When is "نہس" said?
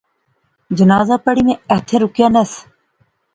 2.33-2.51